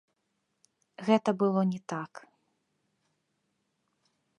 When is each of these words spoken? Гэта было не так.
Гэта 1.09 1.29
было 1.43 1.61
не 1.75 1.81
так. 1.95 2.11